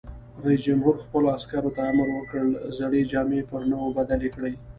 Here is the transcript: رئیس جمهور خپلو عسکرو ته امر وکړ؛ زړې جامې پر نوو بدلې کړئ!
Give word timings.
رئیس 0.43 0.61
جمهور 0.65 0.95
خپلو 1.03 1.27
عسکرو 1.35 1.71
ته 1.75 1.81
امر 1.91 2.07
وکړ؛ 2.13 2.45
زړې 2.77 3.01
جامې 3.11 3.41
پر 3.49 3.61
نوو 3.71 3.95
بدلې 3.97 4.29
کړئ! 4.35 4.53